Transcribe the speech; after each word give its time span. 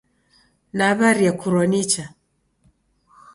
Naw'aria 0.77 1.31
kurwa 1.39 1.63
nicha. 1.71 2.05